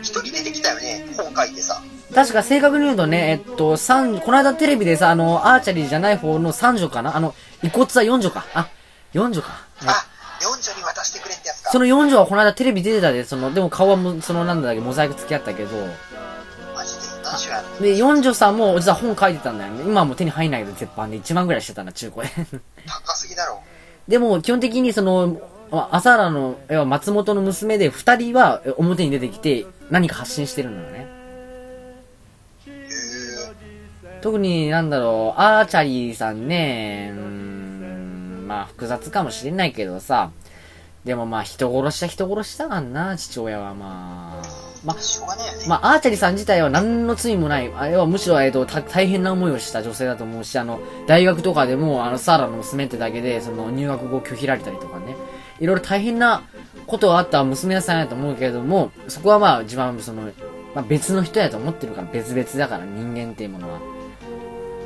[0.00, 1.06] 一人出てきたよね。
[1.16, 1.82] 本書いてさ。
[2.14, 7.16] 確か正確に言うとね、えっと、三、この間テレビでさ、あの、アーチャリーじゃない方の三女かな？
[7.16, 8.44] あの、遺骨は4女か。
[8.54, 8.68] あ、
[9.14, 9.48] 4女か。
[9.86, 10.06] あ、
[10.40, 11.70] 四女に渡してくれってやつか。
[11.70, 15.76] その4女はこの間テレビ出てたで、その、でも顔はも、そのなんだっけ、モザイク付き合ったけど、
[16.74, 17.00] マジで？
[17.24, 19.82] 何種やで、四女さんも実は本書いてたんだよね。
[19.84, 22.32] 今はもう手に入んないけど、絶版で1万ぐらいしてたんだ、中古で。
[22.86, 23.62] 高すぎだろ。
[24.06, 31.06] でも、基本的にその、まあ朝原の、要は松本の娘で二人はえ表に出てきて何か発信してるのよね。
[34.20, 40.30] 特になんだろう、アーチャリーさんね、ん、まあ複雑かもしれないけどさ、
[41.04, 44.72] でもまあ人殺しは人殺しだからな、父親はまあ。
[44.84, 45.66] ましょうがないよね。
[45.68, 55.16] まあ、アーチャリさん自体は何の罪もない、あれはむしろ、えっと、た大変な思いをした女性だと思うし、あの、大学とかでも、あの、サーラの娘ってだけで、その、入学後拒否られたりとかね、
[55.62, 56.42] いろいろ大変な
[56.88, 60.22] ことがあった娘さんやと思うけれども、そこはまあ、自分はその、
[60.74, 63.78] まあ、別の人やと思ってるから、別々だから、人間っていうものは。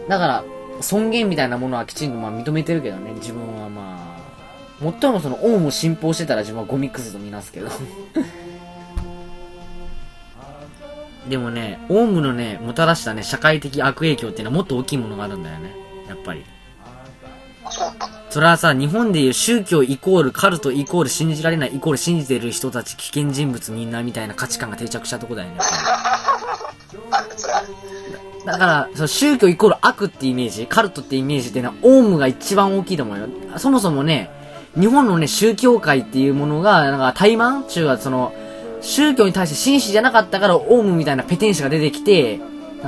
[0.06, 0.44] だから、
[0.82, 7.70] 尊厳みたいなものはきちんとまあ認めてるけどね、自分はまあ、最もその、オウムを信奉してたら自分はゴミクズとみなすけど。
[11.26, 15.74] でもね、オウムのね、もたらしたね、社会的悪影響っていうのはもっと大きいものがあるんだよね。
[16.06, 16.44] やっぱり。
[17.64, 18.15] あ、そうなんだ。
[18.37, 25.57] それはさ、日本でいう宗教イコールカルトイコール信じられないイコール信じてる人たち危険人物みんなみたいな価値観が定着したとこだよね。
[28.44, 33.27] だから、その宗教イコール悪ってイメージ、カルトってイメージっていうのは、オウムが一番大きいと思うよ。
[33.57, 34.31] そもそもね、
[34.79, 38.35] 日本のね、宗教界っていうものが、なんか、怠慢中はその、
[38.83, 42.38] 宗教に対して真摯じゃなかったから、オウムみたいなペテン師が出てきて、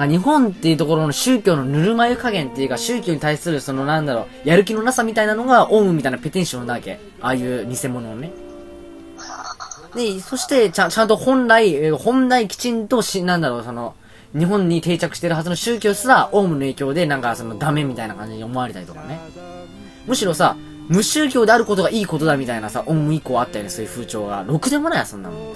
[0.07, 6.99] 日本っていうところの宗教のぬるま湯加減っていうか、宗教に対するそのなんだろう、やる気のなさみたいなのが、オウムみたいなペテン師を生んだわけ。
[7.21, 8.31] ああいう偽物をね。
[9.95, 13.95] で、そして、ちゃん、ちゃんと本来、本来きちんとし、なんだろう、その、
[14.37, 19.19] 日本に定着してるはずの宗教すら、オウムの影響で、なんか、その、ダメみたいな感じに思われたりとかね。
[20.07, 20.57] むしろさ、
[20.89, 24.45] 無宗教であることがいいことだみたいなさ、オウム以降あったよね、そういう風潮が。
[24.47, 25.37] ろくでもないや、そんなの。
[25.37, 25.47] あ、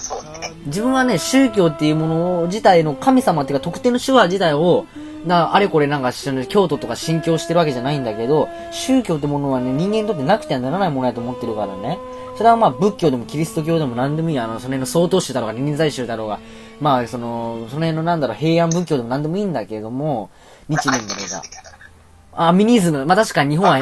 [0.00, 0.52] そうね。
[0.66, 4.86] 自分はね、宗教っていうもの自体の神様っていうか特定の手話自体を、
[5.26, 6.12] な、あれこれなんか
[6.48, 11.98] 京都とか信教してるわけじゃないんだけど、宗教ってものはね、人間にとってなくてはならないものやと思ってるからね。
[12.36, 16.40] それはまあ仏教でもキリスト教でも何でもいい、あの、その辺の曹洞宗だろうが、臨済宗だろうが、
[16.80, 20.30] まあその、その辺のなんだろう、平安仏教でも何でもいいんだけれども、
[20.68, 22.48] 日ア蓮だろうが。
[22.48, 23.04] あ、ミニズム。
[23.04, 23.78] まあ確かに日本は、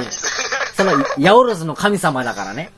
[0.77, 2.71] その、ヤオロズの神様だからね。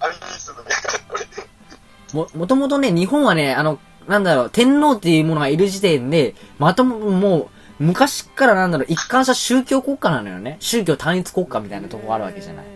[2.14, 10.56] も、もともとね、日本はね、あの、なんだろう、天皇っていうものがいる時点で、まとも、もう、昔っからなんだろう、一貫した宗教国家なのよね。
[10.60, 12.66] 宗教単一国家みたいなとこがあるわけじゃない。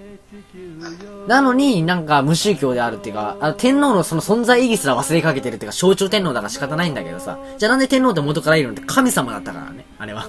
[1.29, 7.39] なのになんか無宗教であるっていうか、あの天皇のその存在意義すら忘れかけてるっていうか、象徴天皇だから仕方ないんだけどさ。
[7.59, 10.27] じゃあなんで天皇って元からいるのって神様だったからね、あれは。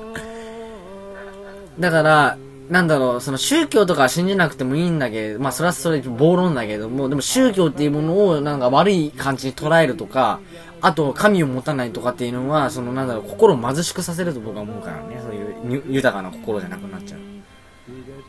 [1.79, 2.37] だから、
[2.69, 10.39] なんだろう、その宗教とか信じなくてもいいんだけど、まあそれはそれ暴論だけども、でも宗教っていうものをなんか悪い感じに捉えるとか、
[10.81, 15.33] あと神を持たないとかっていうのは、そのなんだろう、心を貧しくさせると僕は思うからね、そう
[15.71, 17.34] いう豊かな心じゃなくなっちゃう。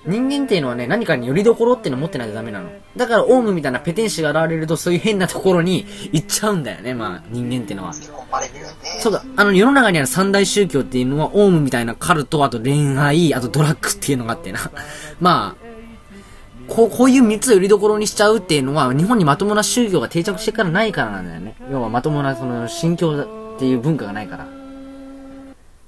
[0.07, 2.71] 人間っていうのはね、何かによりどころっていうのを持ってないとダメなの。
[2.97, 7.92] だから、オウムみたいなペテン師が現れると、そういう変なところに 行っちゃうんだよね、まあ、人間っていうのは。
[9.01, 14.71] そうだ、あの、世の中にある三大宗教っていうのは、オウムみたいなカルト、あと恋愛、あとドラッグっていうのがあってな。
[15.21, 15.66] まあ、
[16.69, 21.57] こう、こういう三つをよりどころにしちゃうっていうのは、日本にまともな宗教が定着してからないからなんだよね。
[21.71, 23.21] 要はまともな、その、信教
[23.57, 24.47] っていう文化がないから。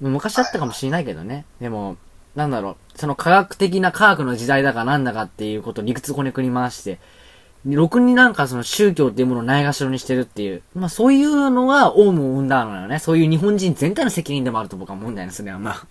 [0.01, 1.45] 昔あったかもしれないけどね。
[1.59, 1.97] でも、
[2.35, 6.99] なんだろう、その科学的な科学の時代だかなんだかっていうことを理屈こねくり回して、
[7.65, 10.63] ろくになんかその宗教っていうものをないがしろにしてるっていう。
[10.75, 12.99] まあそういうのがオウムを生んだのよね。
[12.99, 15.87] そういう日本人全体の責任でもあると僕は思うんだよね、それはまあ。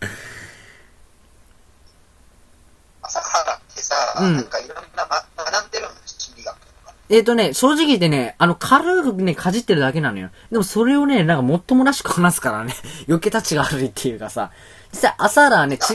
[3.02, 6.94] 朝原ってさ、うんなんかいろんな、ま、学んでるの心理学とか。
[7.08, 10.30] えっ、とね、正直言ってね、あの、軽くね、かじってるだけなのよ。
[10.50, 12.74] でもそれをね、なんかもっともらしく話すからね、
[13.08, 14.50] 余計立ちが悪いっていうかさ、
[14.92, 15.94] 実際朝原はね、ち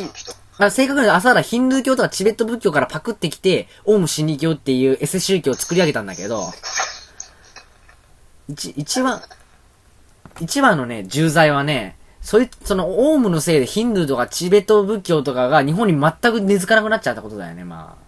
[0.58, 6.44] あ、正確に朝原ヒンドゥー教とかチベット仏教からパクってきて、オウム真理教っていうエセ宗教を作り上げたんだけど、
[8.48, 9.22] 一、一番、
[10.40, 18.03] 一番のね、重罪はね、そい、その、オウムのせいでヒンドゥーとかチベット仏教とかが日本に全く根付かなくなっちゃったことだよね、まあ。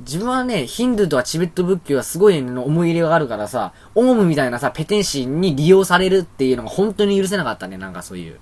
[0.00, 8.38] 自分はね、ヒンドゥーとかチベット仏教はすごいの思い入れがあるからさ、オウムみたいなさ、ペテンシーに利用されるっていうのが本当に許せなかったね、なんかそういう。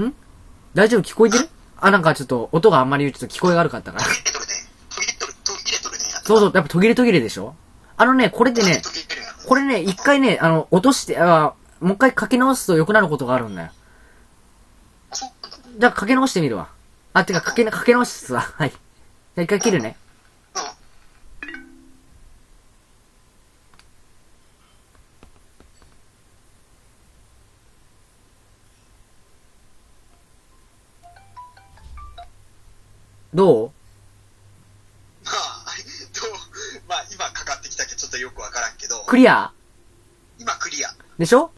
[0.00, 0.14] ん？
[0.72, 1.02] 大丈夫？
[1.02, 1.48] 聞こえてる？
[1.78, 4.04] あ、なんかちょっと音があんまりちょっと聞こえが悪かったから。
[6.24, 7.54] そうそう、やっぱ途切れ途切れでしょ？
[7.96, 8.82] あのね、これでね、
[9.46, 13.70] これね、一回ね、あの、落として、あもう一回書き直すと良くなることがあるんだよ。
[15.76, 16.68] じゃあ書き直してみるわ。
[17.14, 18.40] あ、てか書けな、書き直すわ。
[18.42, 18.70] はい。
[18.70, 18.78] じゃ
[19.38, 19.96] あ一回切るね。
[20.54, 20.62] うん。
[33.34, 33.70] どう？
[35.24, 35.64] まあ、
[36.14, 36.30] どう、
[36.88, 39.50] まあ今かかってきたけどちょっとよくわからんけど、クリア？
[40.38, 40.94] 今クリア。
[41.18, 41.50] でしょ？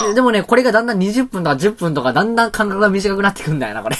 [0.00, 3.96] うんででもね、これがだんだん20分とか10分とかだんだん間隔が短くなってくんだよな、これ。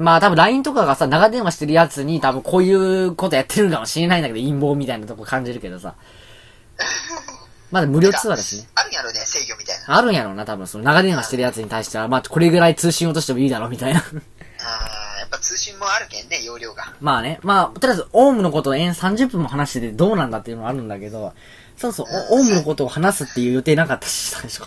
[0.00, 5.94] まあ多分 LINE とかがさ、長電話してるやつに多分こういうことやってるかもしれないんだけど、陰謀みたいなとこ感じるけどさ。
[7.70, 8.68] まだ無料通話だしね。
[8.74, 9.96] あるんやろね、制御みたいな。
[9.96, 14.00] あるんやろうな、多分その長電話してるやつに対しては、まあこれぐらい通信落としてもいいだろうみたいな。
[14.00, 16.94] あーやっぱ通信もあるけんね、容量が。
[17.00, 21.34] まあね、まあ、とりあえず、オウムのことを延30分も話しててどうなんだっていうのはあるんだけど、
[21.80, 24.60] そうそう、おオウムのことを話すっていう予定なかったし、最初。
[24.62, 24.66] うん、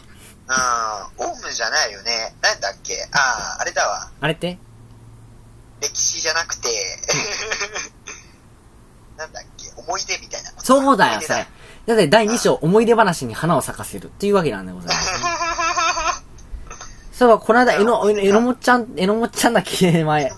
[1.29, 2.33] オウムじゃないよね。
[2.41, 3.07] なんだっけ？
[3.11, 4.09] ああ、あれだわ。
[4.19, 4.57] あれって？
[5.79, 6.69] 歴史じゃなくて、
[9.15, 9.71] なんだっけ？
[9.77, 10.65] 思い出みたいなこと。
[10.65, 11.45] そうだよ、それ。
[11.85, 15.17] だって第2章、思い出話に花を咲かせるっていうわけなんでございます、ね。
[17.13, 20.31] そういえば、この間、えの、えのもっちゃん、えのもっちゃんだっけ、前。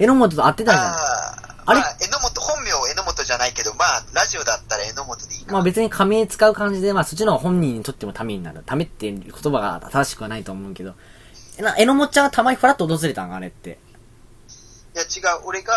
[0.00, 0.86] えのもとと会ってたじゃん。
[0.86, 1.80] ああ、あれ？
[1.80, 5.52] まあ、榎本、本名榎本じゃないけど、まあ、ラジオだったら榎本でいいかな。
[5.52, 8.62] まあ別に仮名使う感じで、まあそっちの方が本人にとってもためになる。
[8.66, 10.94] ためっていう言葉が正しくはないと思うけど。
[11.58, 13.32] えな、えのもっちゃんがたまにフラッと訪れたん？
[13.32, 13.78] あれって。
[14.94, 15.74] いや、違う、俺が、